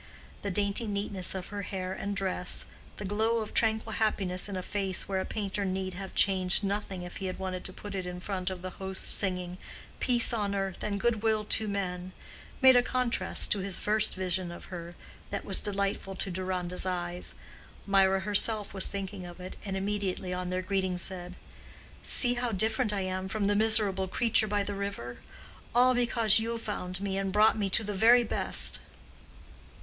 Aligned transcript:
The 0.41 0.49
dainty 0.49 0.87
neatness 0.87 1.35
of 1.35 1.49
her 1.49 1.61
hair 1.61 1.93
and 1.93 2.15
dress, 2.15 2.65
the 2.97 3.05
glow 3.05 3.37
of 3.37 3.53
tranquil 3.53 3.93
happiness 3.93 4.49
in 4.49 4.57
a 4.57 4.63
face 4.63 5.07
where 5.07 5.19
a 5.21 5.25
painter 5.25 5.63
need 5.63 5.93
have 5.93 6.15
changed 6.15 6.63
nothing 6.63 7.03
if 7.03 7.17
he 7.17 7.27
had 7.27 7.37
wanted 7.37 7.63
to 7.65 7.71
put 7.73 7.93
it 7.93 8.07
in 8.07 8.19
front 8.19 8.49
of 8.49 8.63
the 8.63 8.71
host 8.71 9.03
singing 9.03 9.59
"peace 9.99 10.33
on 10.33 10.55
earth 10.55 10.81
and 10.83 10.99
good 10.99 11.21
will 11.21 11.45
to 11.45 11.67
men," 11.67 12.13
made 12.63 12.75
a 12.75 12.81
contrast 12.81 13.51
to 13.51 13.59
his 13.59 13.77
first 13.77 14.15
vision 14.15 14.51
of 14.51 14.65
her 14.73 14.95
that 15.29 15.45
was 15.45 15.61
delightful 15.61 16.15
to 16.15 16.31
Deronda's 16.31 16.87
eyes. 16.87 17.35
Mirah 17.85 18.21
herself 18.21 18.73
was 18.73 18.87
thinking 18.87 19.23
of 19.23 19.39
it, 19.39 19.55
and 19.63 19.77
immediately 19.77 20.33
on 20.33 20.49
their 20.49 20.63
greeting 20.63 20.97
said, 20.97 21.35
"See 22.01 22.33
how 22.33 22.51
different 22.51 22.91
I 22.91 23.01
am 23.01 23.27
from 23.29 23.45
the 23.45 23.55
miserable 23.55 24.07
creature 24.07 24.47
by 24.47 24.63
the 24.63 24.73
river! 24.73 25.19
all 25.75 25.93
because 25.93 26.39
you 26.39 26.57
found 26.57 27.01
me 27.01 27.19
and 27.19 27.31
brought 27.31 27.55
me 27.55 27.69
to 27.69 27.83
the 27.83 27.93
very 27.93 28.23
best." 28.23 28.79